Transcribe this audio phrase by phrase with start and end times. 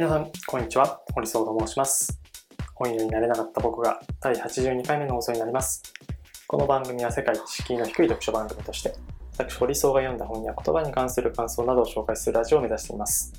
[0.00, 1.02] 皆さん、こんにちは。
[1.12, 2.22] 堀総と申します。
[2.74, 5.82] 本屋になれなかった僕が第82回目の放送になります。
[6.46, 8.94] この番組は世界一敷居の低い読書番組として、
[9.36, 13.30] 私、堀総が読んだ本や言葉に関する感想などを紹介するラジオを目指しています。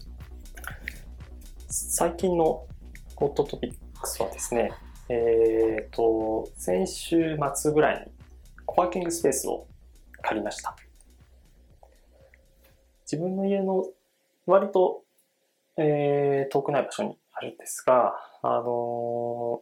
[1.67, 2.67] 最近の
[3.15, 4.71] ホットトピックスはですね、
[5.09, 8.11] えーと、先週末ぐらいに
[8.67, 9.65] コワーキングスペースを
[10.21, 10.75] 借りました。
[13.11, 13.83] 自分の家の
[14.45, 15.01] 割と、
[15.77, 19.61] えー、遠くない場所にあるんですが、あの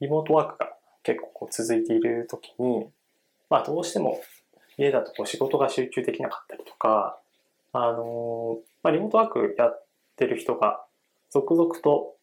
[0.00, 0.70] リモートワークが
[1.02, 2.86] 結構こう続いている時に、
[3.50, 4.20] まあどうしても
[4.76, 7.18] 家だとこう仕事が集中できなかったりとか、
[7.72, 9.86] あのまあリモートワークやっ
[10.16, 10.84] てる人が
[11.30, 12.16] 続々と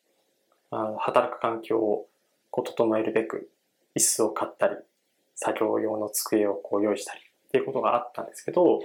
[0.71, 2.07] あの働く環境を
[2.49, 3.49] こう整えるべく
[3.95, 4.76] 椅子を買ったり、
[5.35, 8.82] 作業用の机をこう用意したりっていうことがあったんですけど、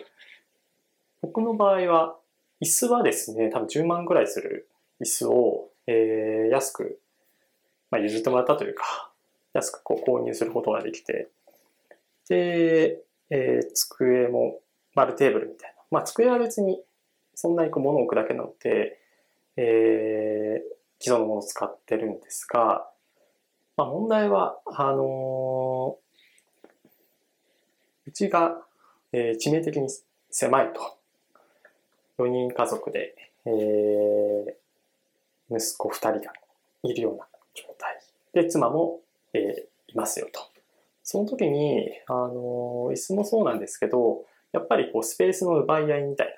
[1.22, 2.16] 僕の場合は
[2.61, 4.69] 椅子はですね、多分10万ぐらいする
[5.01, 7.01] 椅子を、えー安く、
[7.91, 9.11] まあ、譲ってもらったというか、
[9.53, 11.29] 安くこう購入することができて、
[12.29, 14.61] で、えー机も
[14.95, 15.83] 丸テーブルみたいな。
[15.91, 16.83] まあ、机は別に
[17.34, 18.99] そんなにこう物を置くだけなので、
[19.57, 22.89] えー既存のものを使ってるんですが、
[23.77, 26.07] まあ、問題は、あのー
[28.07, 28.62] うちが、
[29.12, 29.89] えー致命的に
[30.31, 30.95] 狭いと。
[32.19, 33.14] 4人家族で、
[33.47, 34.55] えー
[35.48, 36.33] 息子2人が
[36.83, 38.00] いるような状態。
[38.33, 39.00] で、妻も、
[39.33, 40.41] えーいますよと。
[41.03, 46.34] その時に、あの椅子もそうなんですけど、やっぱりこうスペースの奪い合いみたいな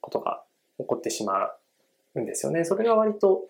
[0.00, 0.42] ことが
[0.78, 1.50] 起こってしま
[2.14, 2.64] うんですよね。
[2.64, 3.44] それが割と、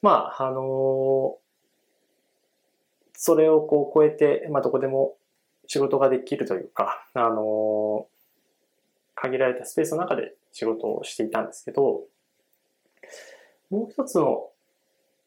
[0.00, 1.36] まあ、あの
[3.14, 5.14] それをこう超えて、まあ、どこでも
[5.66, 8.06] 仕事ができるというか、あの
[9.22, 12.02] 限られたスペースの中で仕事をしていたんですけど、
[13.70, 14.48] もう一つの、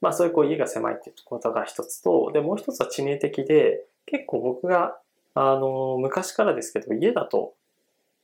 [0.02, 4.98] まあそういうこう家が狭いっていうことが一つと、で、もう一つは致命的で、結構僕が、
[5.34, 7.54] あの、昔からですけど、家だと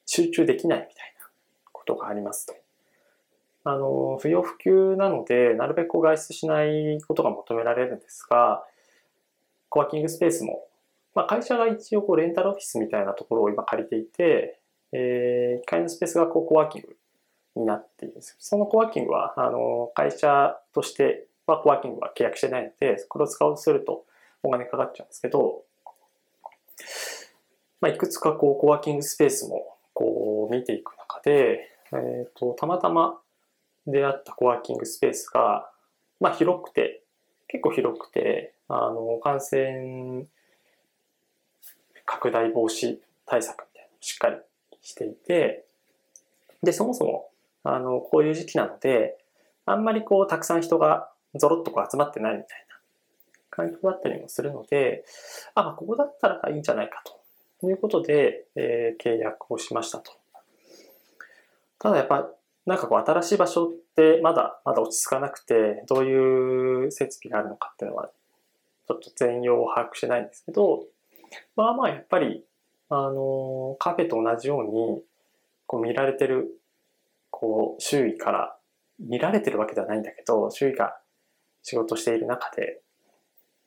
[0.05, 1.27] 集中できないみたいな
[1.71, 2.55] ことがありますと。
[3.63, 8.65] あの、不要不急なので、なるべく外出しないことが求められるんですが、
[9.69, 10.67] コワーキングスペースも、
[11.15, 14.59] まあ会社が一応こうレンタルオフィスみたいなところを今借りていて、
[14.93, 16.95] えー、1階のスペースがこうコワーキング
[17.55, 18.35] になっているんです。
[18.39, 24.05] そのコワーキングは、あの、会社としてはコワーキングは契約してないので、これを使おうとすると
[24.43, 25.63] お金かかっちゃうんですけど、
[27.79, 33.19] まあ、いくつかこう、コワーキングスペースもこう、見ていく中で、えっ、と、たまたま
[33.87, 35.69] 出会ったコワーキングスペースが、
[36.19, 37.03] まあ、広くて、
[37.47, 40.25] 結構広くて、あの、感染
[42.05, 44.37] 拡大防止対策みたいなのをしっかり
[44.81, 45.65] していて、
[46.63, 47.29] で、そもそも、
[47.63, 49.17] あの、こういう時期なので、
[49.65, 52.71] あんまりこう、たくさん人がゾロッとこう集まってないみたいな
[53.49, 55.05] 環境だったりもするので、
[55.55, 57.03] あ、ここだったらいいんじゃないか
[57.59, 60.11] ということで、えー契約をしましたと。
[61.79, 62.29] ただやっぱ、
[62.65, 68.09] なんかこう、新しい場所ってまだ、まだ落ち着かなくて、どういう設備があるのかっていうのは、
[68.87, 70.85] ちょっと全容を把握してないんですけど、
[71.55, 72.45] まあまあやっぱり、
[72.93, 75.01] あの、カフェと同じように、
[75.65, 76.59] こう見られてる、
[77.29, 78.57] こう、周囲から、
[78.99, 80.99] 見られてるわけではないんだけど、周囲が
[81.63, 82.81] 仕事している中で、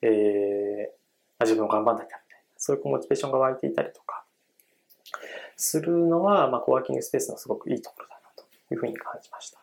[0.03, 0.93] えー、
[1.39, 4.23] あ自分も頑張んなきゃみたいな、そういうこうモチベーションが湧いていたりとか、
[5.57, 8.43] するのは、まあ、コワーキングスペースのすごくいいところだなと
[8.73, 9.59] いうふうに感じました。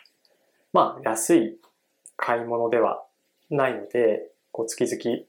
[0.72, 1.58] まあ、安い
[2.16, 3.04] 買い物では
[3.48, 5.24] ないので、こう月々、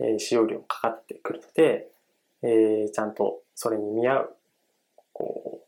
[0.00, 1.88] えー使用料もかかってくるので、
[2.42, 4.36] えーちゃんとそれに見合う、
[5.14, 5.66] こ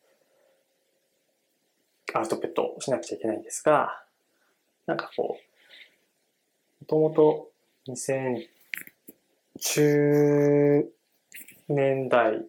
[2.15, 4.05] う、アウトプットをしなくちゃいけないんですが、
[4.85, 5.45] なんかこう、
[6.85, 7.51] もともと
[7.89, 10.87] 2010
[11.71, 12.45] 年代、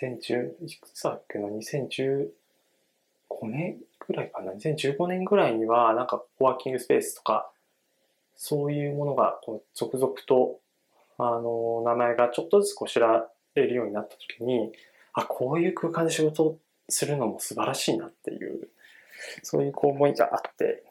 [0.00, 2.28] 2010、いくつだっけな、2015
[3.48, 7.50] 年ぐらいかな、2015年ぐらいには、なんかワーキングスペースとか、
[8.36, 10.60] そういうものがこう続々と、
[11.18, 14.72] あの、名前がちょっとずつこう知られるようになった時に、
[15.14, 16.58] あ、こういう空間で仕事を
[16.88, 18.68] するのも素晴らしいなっていう、
[19.42, 20.84] そういうこう思いがあって、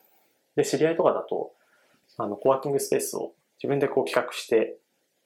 [0.56, 1.54] で、知り合いとかだと、
[2.18, 4.78] あの、コワーキングスペースを自分でこう企画して、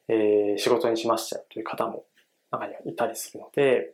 [0.07, 2.05] えー仕事にしましたという方も
[2.51, 3.91] 中にはいたりするので、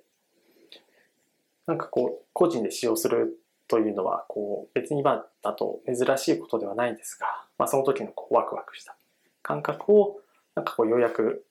[1.65, 7.27] なんかこう、個人で使用するというのは、こう、別に今だと珍しいことではないんですが、
[7.57, 8.95] まあその時のこうワクワクした
[9.41, 10.19] 感覚を、
[10.55, 11.45] なんかこうようやく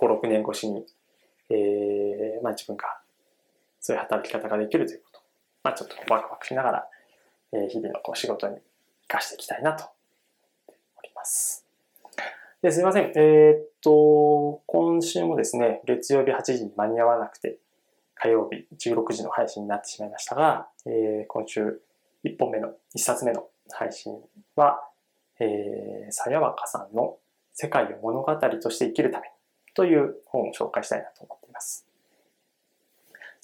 [0.00, 0.86] 5、6年越しに、
[1.50, 2.84] えーまあ自分が
[3.80, 5.20] そういう働き方ができるということ。
[5.64, 6.88] まあちょっとワクワクしながら
[7.52, 8.64] え日々のこう仕事に活
[9.08, 9.94] かしていきたいなと思っ
[10.66, 11.64] ております。
[12.60, 13.12] ですいません。
[13.14, 17.58] えー、っと、今週もですね、月曜日8時に間に合わなくて、
[18.16, 21.80] 火曜日16時の配信になってしまいましたが、えー、今週
[22.24, 24.20] 1本目の、1冊目の配信
[24.56, 24.82] は、
[25.38, 27.16] えー、さやわかさんの
[27.54, 29.34] 世界を物語として生きるために
[29.78, 31.86] という本を紹介したいなと思っています。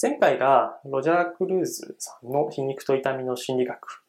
[0.02, 4.02] 前回がロジャー・クルーズさんの皮肉と痛みの心理学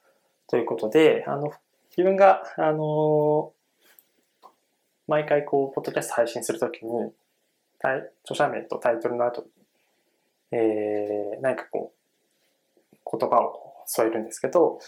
[0.48, 1.51] ということで、あの、
[1.92, 3.54] 自分が、あの、
[5.07, 7.13] 毎回こう、ポッドキャスト配信するときに、
[8.24, 9.48] 著者名とタイトルの後に、
[10.51, 11.94] えー、何かこ
[12.92, 14.80] う、言葉を添えるんですけど、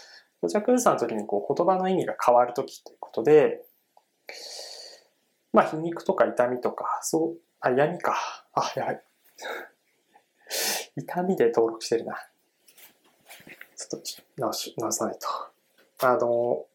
[0.42, 3.62] ロジャー・クルーズさんの時にこう、言葉の意味が変わるときということで、
[5.52, 8.16] まあ、皮肉とか痛みとか、そう、あ、闇か。
[8.54, 9.02] あ、やばい。
[10.96, 12.14] 痛みで登録してるな。
[13.76, 15.28] ちょっと直し、直さないと。
[16.06, 16.66] あの、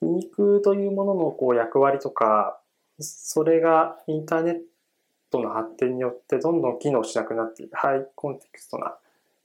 [0.00, 2.60] 皮肉というもののこう役割とか、
[3.00, 4.60] それがインターネッ
[5.30, 7.72] トの発展によってどんどん機能しなくなっている。
[7.74, 8.96] ハイコンテクストな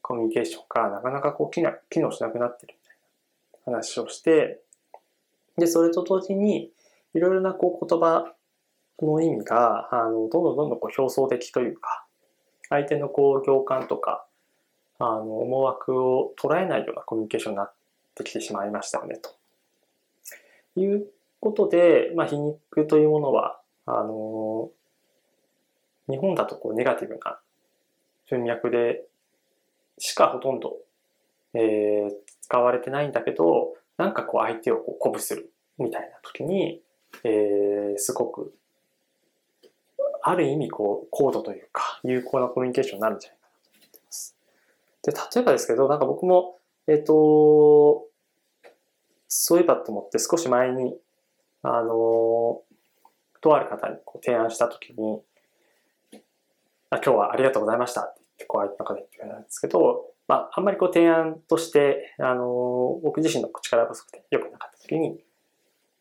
[0.02, 1.62] コミュニケーションがなかなかこう機
[2.00, 4.62] 能しなくなっているみたいな話をして、
[5.58, 6.72] で、それと同時に、
[7.18, 8.34] いろいろなこう言葉
[9.02, 12.06] の意味が、あの、どんどんどんどんこう表層的というか、
[12.70, 14.26] 相手のこう行間とか、
[15.00, 17.74] あの、思惑を捉えないようなコミュニケーションになっ
[18.16, 19.36] てきてしまいましたよね、と。
[20.80, 21.08] いう
[21.40, 24.70] ことで、まあ、皮肉というものは、あの、
[26.10, 27.40] 日本だとこうネガティブな
[28.30, 29.04] 文脈で
[29.98, 30.78] しかほとんど、
[31.54, 32.12] えー、
[32.42, 36.82] 使われてないんだけど、なんかこう相手をこう鼓舞するみたいな時に、
[37.24, 38.54] えー、すごく、
[40.22, 44.36] ある意味こう、高度というか、有効なコミュニケーションになるんじゃないかなと思ってます。
[45.04, 48.06] で、例えばですけど、なんか僕も、えっ、ー、と、
[49.28, 50.98] そういえばと思って少し前に、
[51.62, 52.62] あの、
[53.42, 55.22] とある方にこう提案したときに、
[56.90, 65.24] あ今日はありがとうございましたって言って、こう相手の方に言ってくれたんですけど、まあ、あんまりこう提案として、あの、僕自身の力不足で良くなかったときに、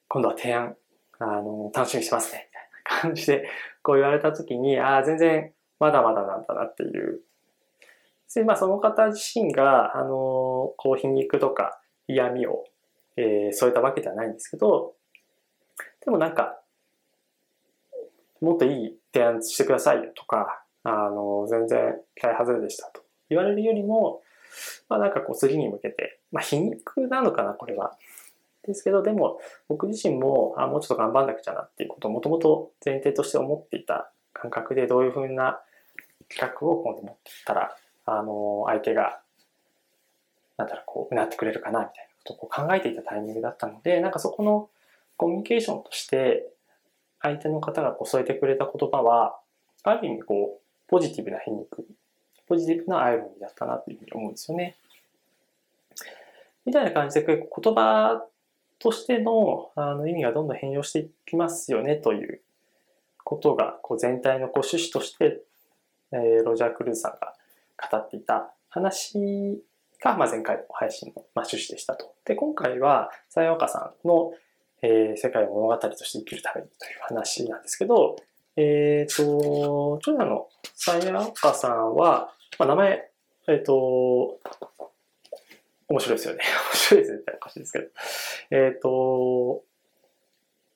[0.08, 0.76] 今度は提案
[1.18, 3.48] あの、楽しみにしてますね、みたいな感じで、
[3.82, 7.20] こう言われたときに、ああ、全然まだまだなんだなっていう。
[8.34, 12.64] で、まあその方自身が、あの、こう皮肉とか嫌味を、
[13.16, 14.94] えー、添えたわけではないんですけど、
[16.04, 16.60] でもなんか、
[18.40, 24.22] もっといい提案してくださいよとか、あの、全然期待外れでしたと言われるよりも、
[24.88, 27.96] まあなんかこう次に向けて、まあ皮肉なのかな、これは。
[28.66, 35.60] ですけど、でも僕自身もあもうちょっと頑張んなくちゃなっていうことをもともと前提として思っていた感覚でどういうふうな
[36.28, 39.20] 企画を今度持ってったら、あの、相手が、
[40.56, 44.68] なんだろう、こう、うなってくれるかなみたいなことを考えていたタイミングだったので、なんかそこの
[45.16, 46.48] コミュニケーションとして
[47.20, 49.38] 相手の方がこう添えてくれた言葉は、
[49.82, 51.86] ある意味こう、ポジティブな皮肉、
[52.46, 54.76] ポジティブなアイロニーだったなというふうに思うんですよね。
[56.64, 58.26] みたいな感じで言葉
[58.78, 62.40] としてのあの意味がどんどん変容していきますよねという
[63.24, 65.40] ことがこう全体のこう趣旨として、
[66.12, 67.34] えー、ロジャー・クルーズさんが
[67.90, 69.62] 語っていた話
[70.02, 72.14] が、まあ、前回の配信の、まあ、趣旨でしたと。
[72.24, 74.32] で、今回は、さやおかさんの、
[74.82, 78.16] えー、世界を物語として生きるためにという話なんですけど、
[78.56, 83.10] えっ、ー、と、著者のさやおかさんは、まあ、名前、
[83.48, 84.38] えっ、ー、と、
[85.88, 86.40] 面白いですよね。
[86.72, 87.86] 面白いですねっておかしいですけど。
[88.50, 89.64] えっ、ー、と、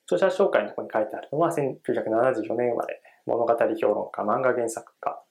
[0.05, 5.21] 著者紹介のところに書いてあるのは、1974年生まれ、物語評論家、漫画原作家、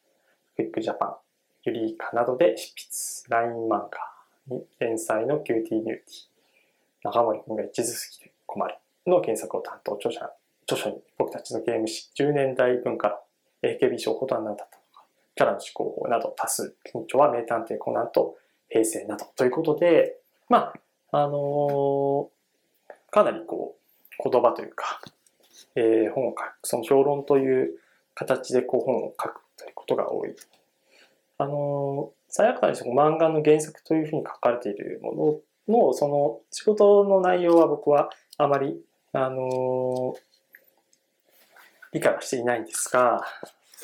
[0.56, 1.16] クイックジャパン、
[1.64, 2.72] ユリイカなどで執
[3.28, 3.90] 筆、ライン漫画
[4.46, 6.30] に連載のキューティーミューティー、
[7.04, 8.74] 永守くんが一途すぎて困る
[9.06, 10.30] の原作を担当、著者、
[10.64, 13.16] 著書に僕たちのゲーム史、10年代文化の
[13.62, 18.36] AKB 賞ことは何だったのか、キャラの思考法など多数、近著は名探偵コナンと
[18.70, 20.16] 平成などということで、
[20.48, 20.72] ま
[21.12, 25.00] あ、あのー、かなりこう、言葉というか、
[25.74, 27.70] えー、本を書く、その評論という
[28.14, 30.34] 形でこう本を書くということが多い。
[31.38, 38.80] あのー、さやかにして漫画の原作というふうに書かれているものの、その仕事の内容は僕はあまり、
[39.12, 40.20] あのー、
[41.92, 43.24] 理解はしていないんですが、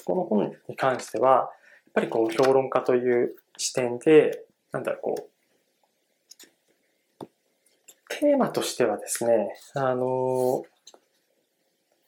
[0.04, 1.48] この本に関しては、やっ
[1.94, 4.44] ぱりこう評論家という視点で、
[4.76, 5.30] なんだろう、こ
[7.22, 7.26] う、
[8.08, 10.64] テーマとしてはですね、あの、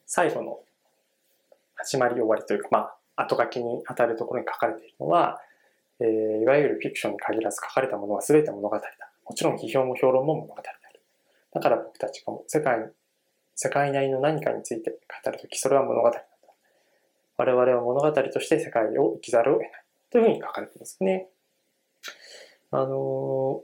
[0.05, 0.59] 最後の
[1.75, 2.77] 始まり終わりというか、ま
[3.15, 5.41] あ、後書きに当たるところに書かれているのは、
[5.99, 8.83] えー、いわゆるフィクションに限らず書かれたものは全て物語だ。
[9.25, 11.01] もちろん批評も評論も物語である。
[11.53, 12.91] だから僕たちが世界、
[13.55, 16.23] 世界内の何かについて語るとき、それは物語なんだ。
[17.37, 19.71] 我々は物語として世界を生きざるを得ない。
[20.11, 21.29] というふうに書かれていますね。
[22.71, 23.63] あの、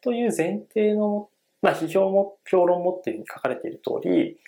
[0.00, 1.28] という前提の、
[1.60, 4.38] まあ、批評も評論もっていうふうに書かれている通り、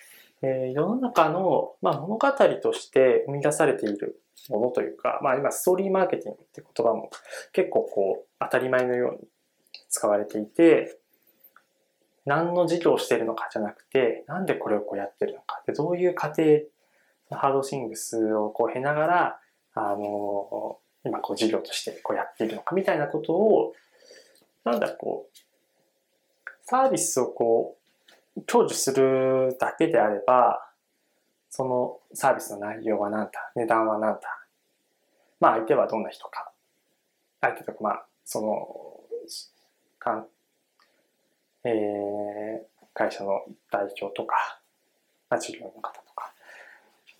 [0.41, 2.31] えー、世の中の、まあ、物語
[2.61, 7.09] として生み出されているものというか、まあ今ストーリーマーケティングって言葉も
[7.53, 9.27] 結構こう当たり前のように
[9.89, 10.99] 使われていて、
[12.25, 16.43] 何の事業をしているのかじゃなくて、なんでこれをこうやってるのか、でどういう過程、
[17.31, 19.39] ハードシングスをこう経ながら、
[19.73, 23.73] あの、今こう事業としてこうやっているのかみたいなことを、
[24.63, 25.37] なんだ、こう、
[26.63, 27.77] サービスをこ
[28.35, 30.67] う、享受するだけであれば、
[31.49, 34.21] そのサービスの内容は何だ、値段は何だ、
[35.39, 36.51] まあ相手はどんな人か、
[37.39, 38.99] 相手とかまあ、その、
[39.99, 40.27] かん
[41.63, 44.59] えー、会社の代表とか、
[45.29, 46.33] まあ、従業の方とか、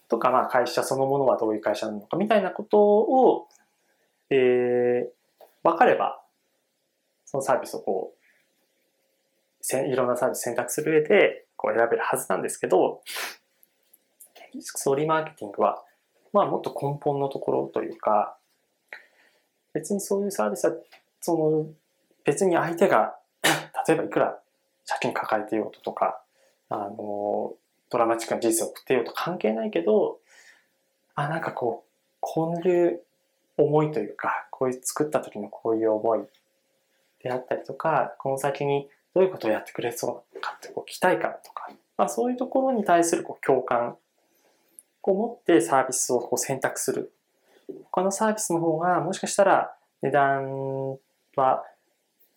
[0.07, 3.47] とか、まあ会社そのものはどういう会社なのかみたいなことを、
[4.29, 6.21] えー、分かれば、
[7.25, 8.25] そのサービスをこう、
[9.61, 13.01] せいろんなサービス選択する上で、こう選べるはずなんですけど、
[14.59, 15.83] ストーリーマーケティングは、
[16.33, 18.37] まあもっと根本のところというか、
[19.73, 20.73] 別にそういうサービスは、
[21.19, 21.67] その、
[22.23, 23.17] 別に相手が、
[23.87, 24.39] 例えばいくら
[24.87, 26.21] 借金抱えてようととか、
[26.69, 27.53] あの、
[27.89, 30.19] ドラマチックな人生を送ってようと関係ないけど、
[31.15, 31.89] あ、なんかこう、
[32.19, 33.04] こういう
[33.57, 36.19] 思いというか、こういう作った時のこういう思い
[37.23, 43.97] であったりとか、この先にどういうことをやってくれそうかってこう期待感とか、まあそういうところに対するこう共感
[45.03, 47.13] を持ってサービスをこう選択する。
[47.91, 50.97] 他のサービスの方がもしかしたら値段
[51.35, 51.63] は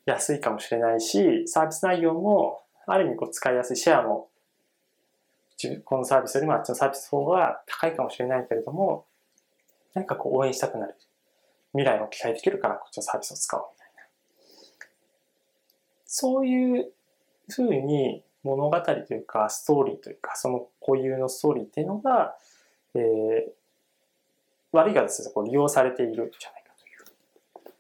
[0.07, 4.29] 安いかもしれないし、サービス内容もある意味こう使いやすいシェアも
[5.85, 9.05] このサービスよりもあっちのサービスの方が高いかもしれないけれども、
[9.93, 10.95] 何かこう応援したくなる。
[11.79, 14.03] 未来を期待できるからこっちのサービスを使おうみたいな。
[16.07, 16.93] そういう
[17.49, 22.35] ふうに物語というかストーリーというかその固有のストーリーっていうのが
[22.95, 23.51] えー、
[24.73, 27.75] 悪いがですね、こう利用されているんじゃないかという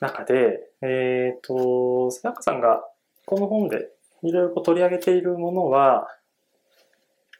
[0.00, 2.82] 中で、えっ、ー、と、背中さんが
[3.26, 3.90] この本で
[4.22, 6.08] いろいろ取り上げているものは、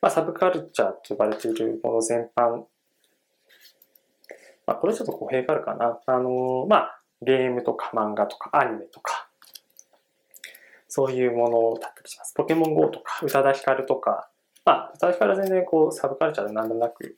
[0.03, 2.65] まあ、サブカルチャーと呼ばれているもの全般、
[4.71, 5.99] まあ、これちょっと語弊があるかな。
[6.07, 9.29] あの、まあ、ゲームとか漫画とかアニメとか、
[10.87, 12.35] そういうものだったりします。
[12.37, 14.31] ポケモン GO とか、宇多田ヒカルとか、
[14.65, 17.17] まあ、最初から全然こう、サブカルチャーで何でもなく、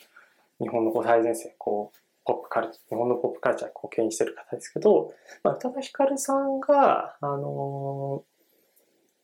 [0.61, 5.13] 日本のこう最前線、こう、ポップカルチャー、日本のポップカルチャーをこう牽引してる方ですけど、
[5.45, 8.25] まあ、宇多田ヒカルさんが、あの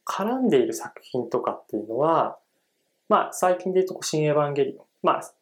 [0.07, 2.37] ー、絡んでいる作品とかっていうのは、
[3.09, 4.85] まあ、最近で言うと、新エヴァンゲリオン。
[5.03, 5.33] まあ、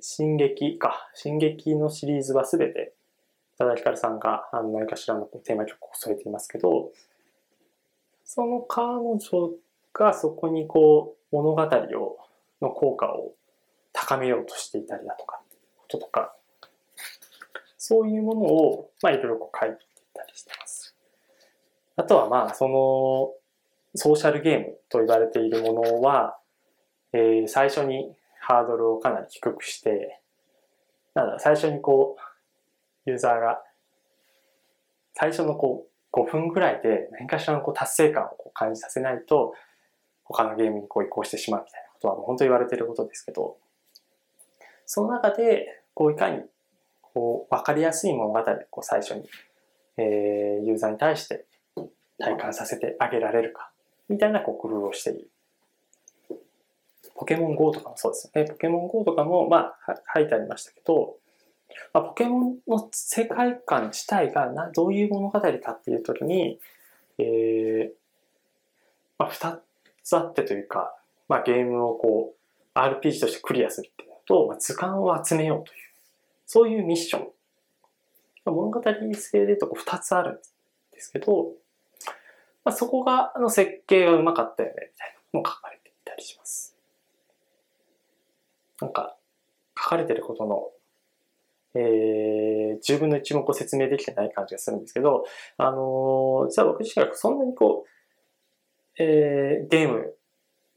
[0.00, 1.08] 進撃か。
[1.14, 2.94] 進撃のシリーズはすべて、
[3.56, 6.90] 宇多田ヒカルさんがあの何かしらのテーマ曲を添えていますけど、
[8.24, 9.18] その彼女
[9.92, 12.18] がそこにこう、物語を
[12.60, 13.34] の効果を
[13.92, 15.40] 高めようとしていたりだとか
[15.76, 16.34] こととか
[17.76, 19.78] そういうものをまあいろいろこう書いてい
[20.14, 20.94] たりしてます。
[21.96, 23.32] あとはまあその
[23.94, 26.38] ソーシャルゲームと言われているものは、
[27.12, 28.12] えー、最初に
[28.48, 30.20] ハードルをかなり低くして
[31.14, 32.16] なんだ最初にこ
[33.06, 33.60] うユーザーが
[35.14, 39.52] 最初のこう5分ぐらいで何かしらのこう達成感をこう感じさせないと
[40.24, 43.56] 他のゲームにこう移行してしまうみたいなことはもう本当に言われてることですけど、
[44.86, 46.40] その中で、こういかに、
[47.02, 49.28] こう、わかりやすい物語をこう最初に、
[49.98, 51.44] え、ユーザーに対して
[52.18, 53.70] 体感させてあげられるか、
[54.08, 55.28] みたいなこう工夫をしている。
[57.18, 58.48] ポケモン GO とかもそうですよね。
[58.48, 61.16] ポケモン GO とかも、まあ、書いてありましたけど、
[61.92, 66.60] まあ、ポケモンの世界観自体がなどういう物語かっていうときに、
[67.18, 67.98] えー
[69.18, 69.60] まあ、二
[70.04, 70.94] つあってというか、
[71.28, 72.34] まあ、ゲームをこ
[72.74, 75.78] う RPG としてクリアするっていうのと、まあ、図鑑を集めようという
[76.46, 77.28] そういうミッション
[78.44, 80.34] 物語性で言うと2つあるん
[80.92, 81.48] ですけど、
[82.64, 86.67] まあ、そこがあの設計がうまかったよねみたいなのも書かれていたりします
[88.80, 89.16] なんか
[89.76, 90.70] 書かれてることの
[91.74, 95.24] えー、10分の1もこう説明できてない感じがするんですけど、
[95.58, 97.84] あのー、実は僕自身がそんなにこ
[98.98, 100.14] う、えー、ゲーム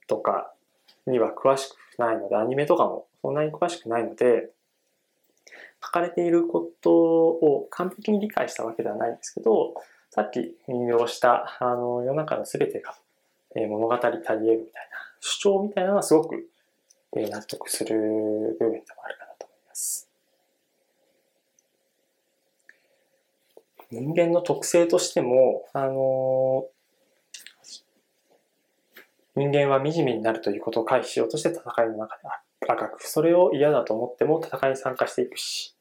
[0.08, 0.54] とか
[1.08, 4.50] には詳しくないので、アニメとかもそんなに詳しくないので、
[5.84, 9.74] 書かれていることを完璧に理解したわけではないんですけど、
[10.12, 12.96] さっき引用した、あの、世の中の全てが、
[13.56, 14.66] え物語足り得るみたいな
[15.20, 16.48] 主張みたいなのはすごく、
[17.16, 20.10] え納得する部分でもあるかなと思います。
[23.92, 26.68] 人間の特性としても、あの
[29.36, 32.24] 人間は惨めになるということを回避しようとして戦いの中で
[32.68, 35.76] 赤く、それを嫌だと思っても戦いに参加していくし、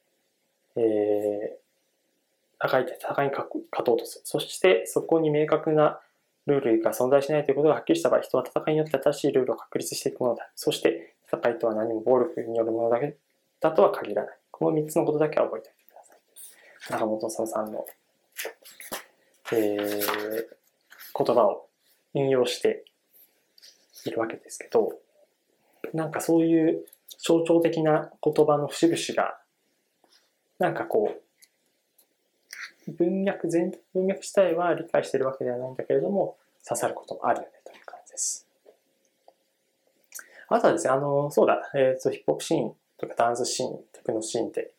[0.77, 3.49] えー、戦いで戦いに勝
[3.85, 4.23] とうとする。
[4.25, 6.01] そしてそこに明確な
[6.47, 10.51] ルールが存在しないということがはっきりした場合、人は戦いによって正しいルールを確立していくものだ。
[10.57, 13.17] そして戦いとは何も暴力によるものだけ
[13.61, 14.39] だとは限らない。
[14.51, 16.93] この3つのことだけは覚えておいてください。
[16.93, 17.87] 中本さんの、
[19.53, 21.69] えー、言葉を
[22.15, 22.85] 引用して
[24.05, 24.93] いるわけですけど、
[25.95, 26.85] なんかそういう
[27.19, 29.39] 象徴的な言葉の節々が、
[30.59, 31.15] なんかこ
[32.89, 38.50] う、文脈全、文脈自体は理解しているわけではないんだけれども、刺さることもあるよねという感じです。
[40.53, 44.73] あとはですね、あの、そうだ、えっ、ー、と、ヒップホップシーンとかダンスシーン、テクノシーンって、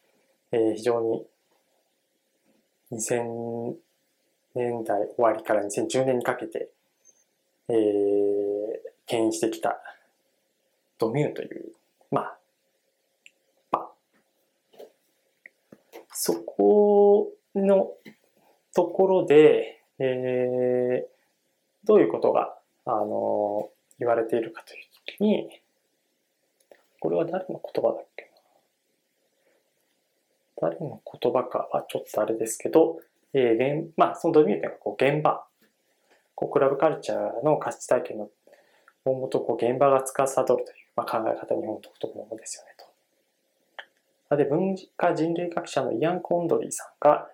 [0.52, 1.26] えー、非常に
[2.92, 3.74] 2000
[4.54, 6.70] 年代終わりから2010年にかけて、
[7.70, 7.76] えー、
[9.06, 9.80] 牽引してきた
[11.00, 11.72] ドミューという、
[12.12, 12.38] まあ、
[13.72, 13.92] まあ、
[16.12, 17.92] そこの
[18.76, 25.62] ところで、えー、どういうことが、あの、言われているかというに、
[27.00, 28.32] これは誰の言葉だっけ
[30.62, 30.70] な？
[30.70, 33.00] 誰の言葉かはちょっとあれですけど、
[33.34, 35.44] えー、まあ、そのドミューというのはこう現場、
[36.36, 38.30] こうクラブカルチャーの価値体験の
[39.06, 40.66] 大元こう現場が司るという
[40.96, 42.76] まあ、考え方日本独特のものですよね
[44.30, 44.36] と。
[44.36, 47.30] で、文化人類学者のイアン・コンドリーさんが、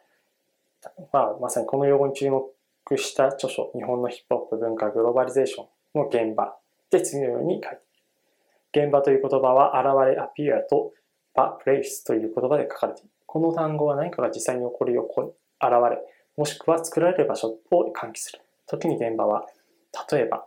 [1.12, 6.57] まあ、まさにこの用語に注目した著書、日本のヒップホップ文化グローバリゼーションの現場。
[6.92, 8.86] で次のように書いている。
[8.86, 10.94] 現場という言葉は現れ、アピアと
[11.38, 13.10] 場、プレイスという言葉で書かれている。
[13.26, 15.06] この単語は何かが実際に起こり、現
[15.62, 16.00] れ、
[16.36, 18.40] もしくは作られる場所を喚起する。
[18.66, 19.46] 時に現場は、
[20.12, 20.46] 例えば、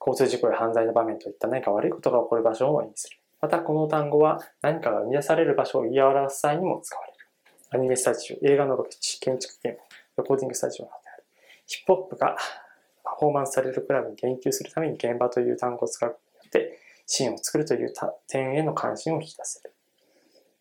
[0.00, 3.18] 交通事故や犯罪の場面といった何か悪いことが起こる場所を意味する。
[3.40, 7.18] また、この単語は何かが生み出される場所を言い表す際にも使われる。
[7.70, 11.24] アニメスタジオ、映画のロケ地、建築現場、レコーディングスタジオなどである。
[11.66, 12.36] ヒップホップが
[13.14, 16.18] パフォーマンスされるクラブに言及するために現場という単語を使うこ
[16.50, 17.92] とによってシーンを作るという
[18.26, 19.72] 点への関心を引き出せる。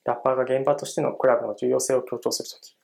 [0.05, 2.75] ラッパーが現場としてのクラブの重要性を強調するとき、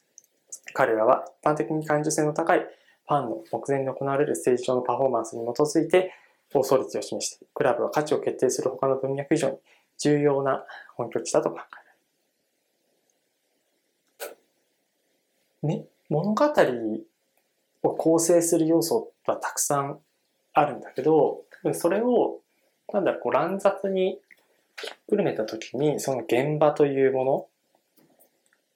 [0.74, 6.14] 彼らは一般的に感受性の高いファンの目前に行われるステージ上のパフォーマンスに基づいて
[6.52, 9.58] 放送率を示して、クラブは価値を決定する他の文脈以上に
[9.98, 11.60] 重要な本拠地だと考え
[14.24, 15.78] られる。
[15.82, 16.46] ね、物語
[17.84, 20.00] を構成する要素はたくさん
[20.54, 22.40] あるんだけど、それを、
[22.94, 24.20] なんだろう、こう乱雑に
[24.82, 27.48] ひっくるめたときに、その現場というもの、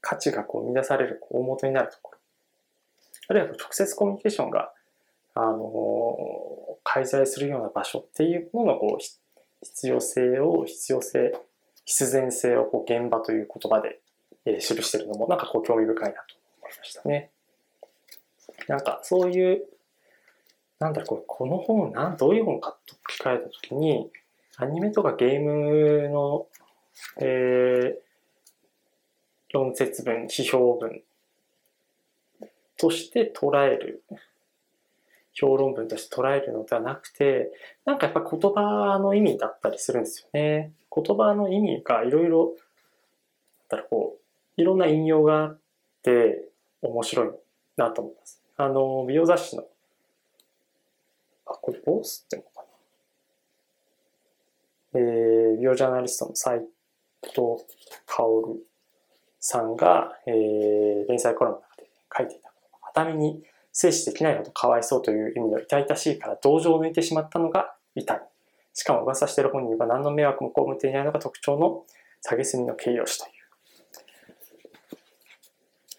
[0.02, 2.18] 価値がこう生み出される大元になるところ。
[3.30, 4.74] あるいは直接コミュニケーションが
[5.36, 9.04] あの、介在するような場所っていうもののこう
[9.64, 11.34] 必要性を、必要性、
[11.86, 14.00] 必然性をこう現場という言葉で、
[14.46, 17.32] えー、記してるのもなんかこう興味深いなと思いましたね。
[18.68, 19.64] なんかそういう、
[20.84, 24.12] なんだろう、この本なんどういう本かと聞かれたときに、
[24.58, 26.48] アニメとかゲームの、
[27.22, 31.02] えー、論説文、批評文
[32.78, 34.04] として捉える
[35.34, 37.54] 評論文として捉えるのではなくて、
[37.86, 40.74] なんかやっぱ言葉の意味だったりするんですよね。
[40.94, 42.56] 言葉の意味がいろいろ、
[43.70, 44.18] だらこ
[44.58, 45.60] う、いろんな引用があっ
[46.04, 46.50] て
[46.82, 47.30] 面白い
[47.78, 48.44] なと思います。
[48.58, 49.64] あの、美容雑誌の、
[51.64, 52.50] これボスってのか
[54.94, 55.00] な。
[55.00, 56.60] えー、美容ジャーナリストの斎
[57.22, 57.64] 藤
[58.06, 58.60] 薫
[59.40, 62.52] さんが、えー、連載コラムの中で書いていた。
[62.94, 68.22] 熱海に制止できないのとかわいそうという意味の痛々しいから同情を抜いてしまったのが痛い。
[68.74, 71.86] しかも噂している本人は何の迷惑も被っていないのが特徴の
[72.22, 73.32] 下げすみの形容詞という。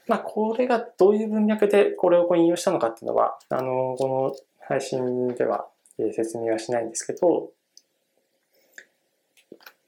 [0.07, 4.37] まあ、これがどういう文脈でこれを引用したのかっていうのは、あの、この
[4.68, 5.66] 配信では
[6.12, 7.50] 説明はしないんですけど、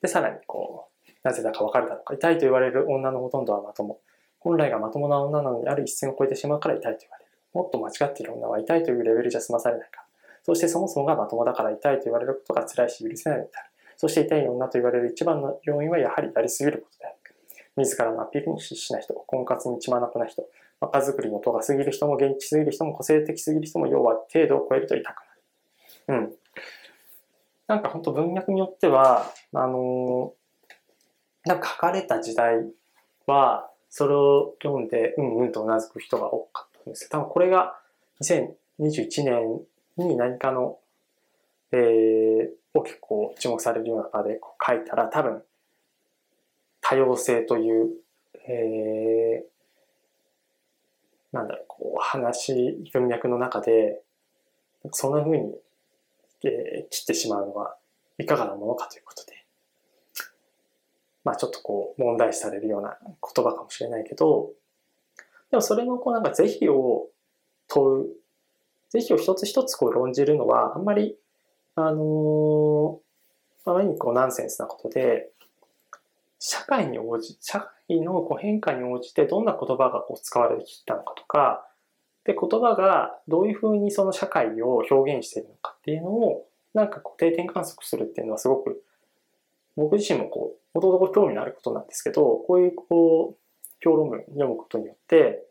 [0.03, 4.01] で、さらにこう、なぜだかわかるだとか、痛いと言われる女のほとんどはまとも。
[4.39, 7.31] 本来がまともな女なのにある一線を越えてしまうから痛いと言われる。
[7.53, 10.05] もっと間違っている女は痛いというレベルじゃ済まされないか。
[10.45, 13.71] そしてそもそもがまともだから痛いと言われることが辛いし許せないのである。
[13.97, 17.17] そして痛い女と言われる一番の要因はやはりやりすぎることである。
[17.77, 20.49] 自らのアピールに必死な人、婚活に血まなくな人、
[20.81, 25.17] 若作りのとが過ぎる人も元気すぎる人も個性的すぎる人も要は程度を超えると痛く
[26.09, 26.23] なる。
[26.23, 26.35] うん。
[27.67, 32.65] なんか本当文脈によっては、あのー、なんか書かれた時代
[33.27, 37.79] は、それを読んで、うんうんとうなずく人が多かったんですけど多分これが
[38.23, 39.61] 2021年
[39.97, 40.79] に何かの、
[41.73, 45.43] えー、を結構注目されるような中でこう書いたら、多分、
[46.81, 47.91] 多様性という、
[48.49, 49.56] えー、
[51.37, 54.03] なんだろう、こう、話、文脈の中で、
[54.92, 55.55] そんな風に、
[56.44, 57.77] えー、切ってしまうのは
[58.18, 59.44] いかがなものかということで、
[61.25, 64.53] まあちょっとこう、問題視されるような言葉かもしれないけど、
[65.51, 67.09] でもそれのこうなんか是非を
[67.68, 68.07] 問う、
[68.90, 71.16] 是非を一つ一つこう論じるのは、あんまり、
[71.75, 75.31] あのー、あまりにこうナンセンスなことで、
[76.38, 81.66] 社会に応じ、社会のこう変化に応じてどんな言葉がこう使われてきたのかとか、
[82.25, 88.83] で、言葉がどういうふうにその社会を表現しているのかっていうのを、なんかこう定点観測するっていうのはすごく、
[89.77, 93.37] 僕自身もこう、もともと興味のあることなんですけど、こういうこう、
[93.81, 95.44] 評論文読むことによって、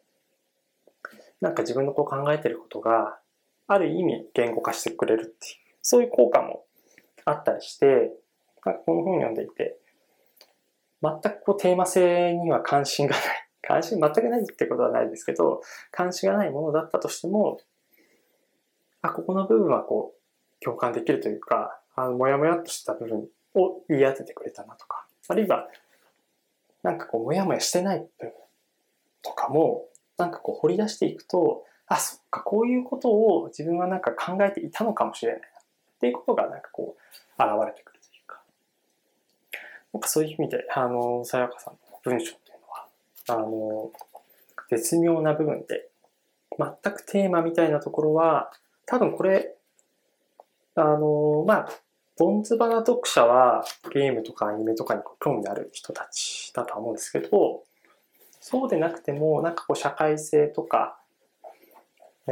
[1.40, 3.20] なんか自分のこう考えていることが、
[3.68, 6.66] ある意味言語化してくれるっていう、そういう効果も
[7.24, 7.86] あったりして、
[8.66, 9.78] なんかこの本を読んでいて、
[11.22, 13.26] 全くこうテーマ性には関心がない。
[13.62, 17.60] 関心全くないってことはないですけど、関心がないものだったとしても、
[19.02, 25.68] あ、ここの部分はこう、共感できるというか、あの、もやもやっとした部分を言い当ててくれたなとか、あるいは、
[26.84, 28.34] なんかこう、もやもやしてない部分
[29.24, 29.88] とかも、
[30.18, 35.48] なんかこう、掘り出していくと、あ、そっか、こういうことを自分はなんか考えていたのかもしれないな。
[35.48, 35.52] っ
[36.00, 37.95] ていうことがなんかこう、現れてくる。
[39.96, 43.92] なんかそういう意味で、あの、さやかさんの文章っていうのは、あの、
[44.70, 45.88] 絶妙な部分で、
[46.60, 48.52] 全くテーマみたいなところは、
[48.86, 49.56] 多分これ、
[50.76, 51.70] あの、まあ、
[52.18, 57.64] ボンズバナ読者はゲームとかアニメとかに興味ある人たちだとは思うんですけど、
[58.42, 60.98] そうでなくても、なんかこう社会性とか、
[62.28, 62.32] え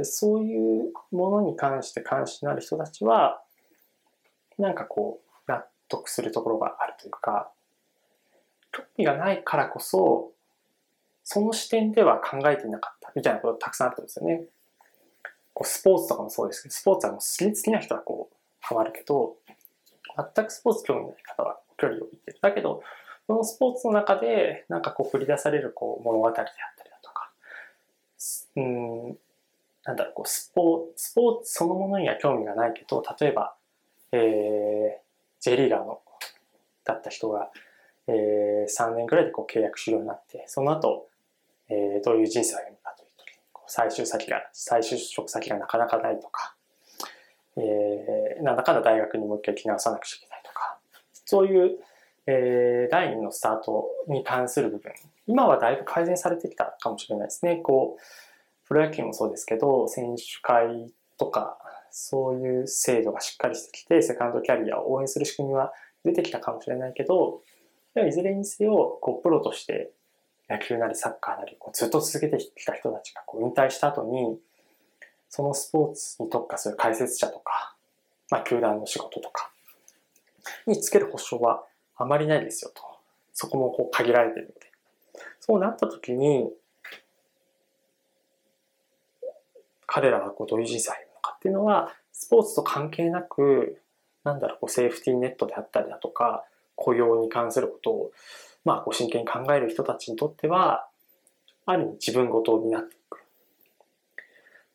[0.00, 3.40] ー、そういうものに関して関心のある人たちは、
[4.58, 5.25] なんかこう、
[5.88, 7.50] 得するところがあるというか、
[8.72, 10.32] 興味がないからこそ、
[11.24, 14.44] その視点では考えていなかったみたいなことたくさんあるんですよね。
[15.54, 19.36] こうスポーツとかもそうですけど、スポーツはもう好きな人はこう、ハマるけど、
[20.34, 22.38] 全くスポーツ興味ない方は距離を置いてる。
[22.40, 22.82] だけど、
[23.26, 26.52] そのスポーツの中で、なんかこう繰り出されるこう物語であった
[26.84, 27.30] りだとか、
[28.56, 29.18] うん、
[29.84, 33.56] なんだろう、こうスポーツ、スポーツそのものには興味がないけど、例えば、
[34.12, 35.05] えー、
[35.46, 36.00] J リーガーの
[36.84, 37.50] だった人が、
[38.08, 41.06] えー、3年ぐらいでこう契約終了になって、その後、
[41.68, 46.56] えー、どういう人生を歩むかという時に、最終先が、再就職先がなかなかないとか、
[47.56, 50.78] えー、なんだかんだ大学にもう一回来直さなくちゃいけないとか、
[51.24, 51.78] そういう、
[52.26, 54.92] えー、第二のスタートに関する部分、
[55.28, 57.58] 今はだいぶ改善されてきたかもしれないですね。
[57.58, 61.58] こう、プロ野球もそうですけど、選手会とか、
[61.98, 65.72] そういう制度がしっかりしてきて、セカンドキャリアを応援する仕組みは
[66.04, 67.40] 出てきたかもしれないけど、
[68.06, 69.92] いずれにせよ、こう、プロとして
[70.46, 74.38] 野球なりサッカーなり、こうずっと続けてきた人たちがこう引退した後に、
[75.30, 77.74] そのスポーツに特化する解説者とか、
[78.30, 79.50] まあ、球団の仕事とか
[80.66, 81.64] につける保証は
[81.96, 82.82] あまりないですよと。
[83.32, 84.70] そこもこう限られてるので。
[85.40, 86.52] そうなった時に、
[89.86, 91.05] 彼らはこうどういう人生を歩むのか
[91.46, 93.80] っていうのは、スポーツと関係なく、
[94.24, 98.12] なんだろう、こうセーフティーネットであったりだとか、雇用に関することを、
[98.64, 100.88] まあ、こう真剣に考える人たちにとっては、
[101.66, 103.20] ある意味自分ごとになっていく。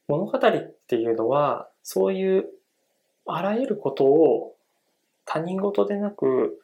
[0.08, 0.42] 物語っ
[0.88, 2.46] ていうのは、そういう
[3.26, 4.56] あらゆることを
[5.26, 6.64] 他人事でなく、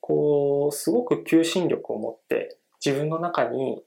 [0.00, 3.82] こう、すごく求心力を持って自分の中に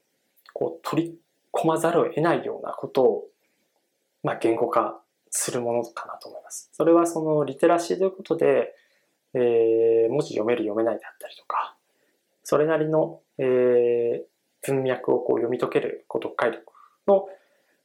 [0.52, 1.14] こう取り
[1.52, 3.24] 込まざるを得ないようなことを、
[4.22, 5.00] まあ、言語化
[5.36, 6.70] するものかなと思います。
[6.72, 8.74] それはそのリテラシーということで、
[9.34, 11.76] えー、文字読める読めないであったりとか、
[12.42, 16.72] それなりの、えー、文脈をこう読み解けるこう読解力
[17.06, 17.28] の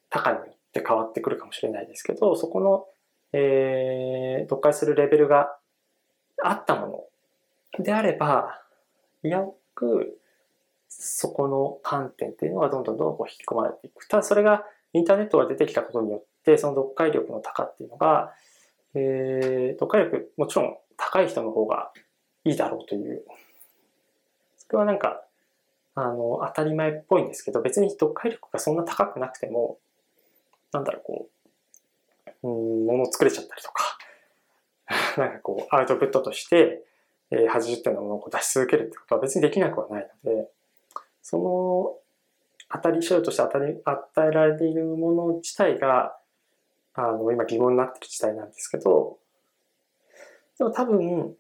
[0.10, 2.86] 高によって変わってくるかもしれないですけど、そこの、
[3.34, 5.58] えー、読解するレベルが
[6.42, 7.12] あったも
[7.78, 8.62] のであれば、
[9.24, 10.18] やく
[10.88, 14.08] そこの観点っていうのはどんどんどんどんこう引き込まれていく。
[14.08, 16.24] ただそれがインターネットが出てきたことによっ、
[16.58, 18.34] その読解力の高っていうのが、
[18.94, 21.92] えー、読解力、もちろん高い人の方が
[22.44, 23.24] いいだろうという、
[24.58, 25.24] それはなんか、
[25.96, 29.78] あの、当たり前っぽいんですけど、別に読解力がそんな高くなくても、
[30.72, 31.30] なんだろう、こ
[32.44, 33.98] う、うん、ものを作れちゃったりとか、
[35.18, 36.84] なんかこう、アウトプットとして、
[37.30, 40.50] えー、80点のものを出し続けるってことは別にできなくはないので、
[41.22, 41.98] その、
[42.74, 46.18] 当たり、賞として当たり、与えられているもの自体が、
[46.94, 49.18] あの、今疑問になってる時代なんですけど、
[50.58, 51.36] でも多分、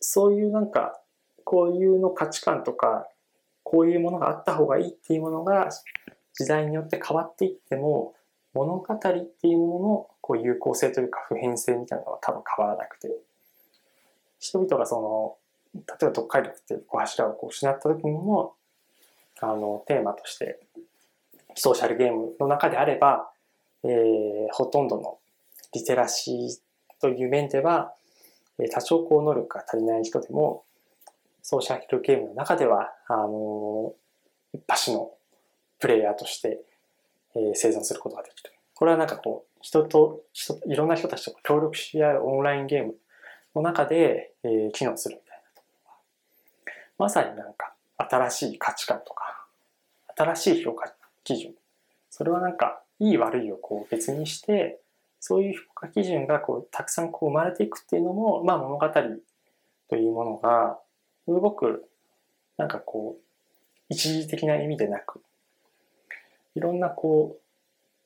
[0.00, 1.00] そういうなんか、
[1.44, 3.08] こういうの価値観とか、
[3.62, 5.70] こういうものがあった方がいいっていうものが
[6.34, 8.14] 時代によって変わっていっても、
[8.54, 13.08] 物語っていうもののこう有効性というか普遍性みたいなのは多分変わらなくて、
[14.38, 15.36] 人々がその、
[15.74, 18.54] 例えば読解力っていう柱をこう失った時にも、
[19.40, 20.60] あの、テーマとして、
[21.54, 23.31] ソーシャルゲームの中であれば、
[23.84, 25.18] えー、ほとんどの
[25.72, 27.94] リテラシーという面では、
[28.58, 30.64] え多少こう能力が足りない人でも、
[31.42, 33.94] ソーシャルゲームの中では、あの、
[34.52, 35.10] 一発の
[35.78, 36.60] プレイヤーとして、
[37.34, 38.52] えー、生存することができる。
[38.74, 42.94] これはなんかこう、人と人、いろんな人たちと協力し合うオンラインゲーム
[43.54, 45.98] の中で、えー、機能するみたいなところは、
[46.98, 49.46] まさになんか新しい価値観とか、
[50.16, 50.92] 新しい評価
[51.24, 51.54] 基準。
[52.10, 54.80] それはなんか、いい悪いをこう別にして、
[55.20, 58.88] そういう評価基準がこうたくさんこう生まれていくっていうのも、まあ物語
[59.88, 60.78] というものが、
[61.24, 61.88] すごく、
[62.56, 63.22] なんかこう、
[63.88, 65.22] 一時的な意味でなく、
[66.54, 67.42] いろんなこう、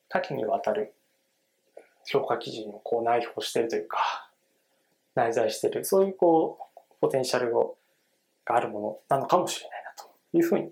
[0.08, 0.94] 多岐にわたる
[2.04, 4.30] 評価基準をこう内包してるというか、
[5.14, 7.52] 内在してる、そういうこう、ポテンシャル
[8.44, 10.62] があるものなのかもしれないなというふうに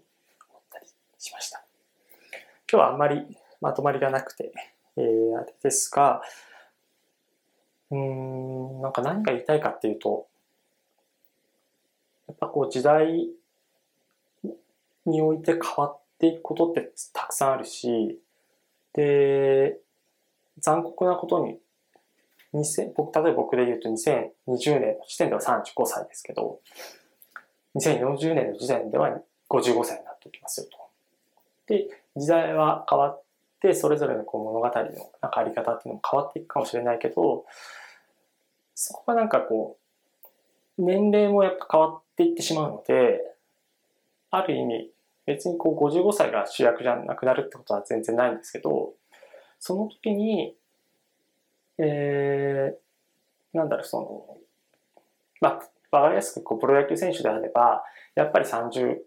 [0.50, 0.86] 思ったり
[1.18, 1.64] しました。
[2.70, 4.52] 今日はあんまりまとまりがなくて、
[4.98, 6.20] えー、あれですが、
[7.90, 10.26] うん、なんか何が言いたいかっていうと、
[12.28, 13.26] やっぱこう時代
[15.06, 18.20] において変わっていくことってたくさんあるし、
[18.92, 19.78] で、
[20.58, 21.58] 残酷なことに、
[22.94, 26.60] 僕、例えば僕で言うと2020年の時点では35歳ですけど、
[27.76, 29.08] 2040年の時点では
[29.48, 30.78] 55歳になっていきますよと。
[31.66, 33.23] で、時代は変わっ、
[33.72, 34.72] それぞれのこう物語の
[35.22, 37.46] なんかあり方っていうのも変わっていくかもしれないけど、
[38.74, 39.78] そこがなんかこ
[40.78, 43.20] う、年齢もやっぱ変わっていってしまうので、
[44.30, 44.90] ある意味、
[45.26, 48.92] 別にこう55歳が主役じゃなくなるってことは全然ないんですけど、
[49.60, 50.54] その時に、
[51.78, 54.36] えー、なんだろう、その、
[55.40, 55.60] ま
[55.92, 58.98] あ、わかりやすくこうプロ野球選手であれば、やっぱり30、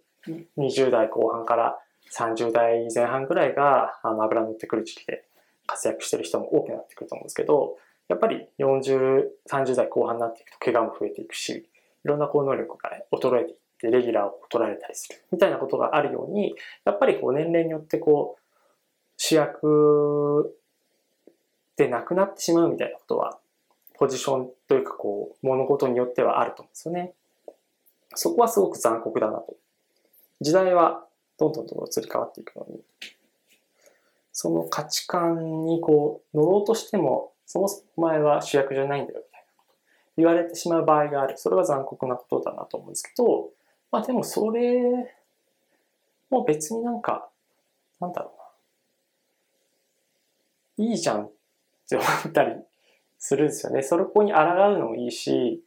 [0.57, 1.77] 20代後半から
[2.13, 5.25] 30代前半ぐらいがあの油乗ってくる時期で
[5.65, 11.67] 活躍してる人も多くなってくると思うんですけど、やっぱり40、30代後半になっていくと怪我も増えていくし、
[12.05, 18.41] いろんなこう能力が衰えていってレギュラーを取られたりするみたいなことがあるように、やっぱりこう年齢によってこう
[19.17, 20.55] 主役
[21.75, 23.37] でなくなってしまうみたいなことは、
[23.95, 27.13] ポジションというかこう、物事によってはあると思うんですよね。
[28.15, 29.55] そこはすごく残酷だなと。
[30.39, 31.06] 時代は
[31.37, 32.81] どんどんどんどん移り変わっていくのに、
[34.31, 39.75] その価値観にこう乗ろうとしても、その前は主役じゃないんだよみたいなこと
[40.17, 41.37] 言われてしまう場合がある。
[41.37, 43.49] それは残酷なことだなと思うんですけど、
[43.91, 45.15] まあでもそれ
[46.29, 47.29] も別になんか、
[47.99, 48.31] なんだろ
[50.77, 50.89] うな。
[50.89, 51.31] いいじゃんっ
[51.89, 52.55] て思ったり
[53.17, 53.81] するんですよね。
[53.81, 54.43] それこに抗う
[54.77, 55.63] のもいいし、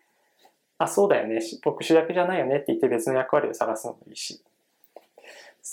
[0.78, 1.40] あ、そうだよね。
[1.62, 4.42] 僕主役じゃないよねって言って別の役割を探すのもいいし。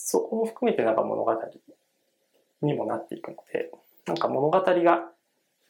[0.05, 1.33] そこも含めてなんか物語
[2.61, 3.71] にもなっていくので、
[4.05, 5.11] なんか物語が、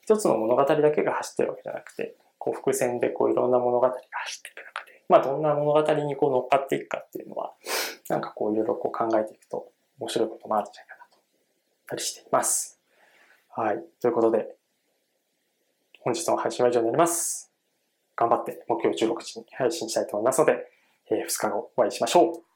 [0.01, 7.53] 一つの物語だけが走ってるわけじゃなくて、こう伏線でこういろんな物語が走っていく中で、まあどんな物語にこう乗っかっていくかっていうのは、
[8.09, 11.17] なんかこういろいろこう考えていくと面白いこともあるんじゃないかなと、
[11.87, 12.79] たりしています。
[13.49, 13.83] はい。
[13.99, 14.55] ということで、
[16.01, 17.51] 本日の配信は以上になります。
[18.15, 20.71] 頑張って目標16時に配信したいと思いますので、
[21.11, 22.46] えー、2日後お会いしましょう。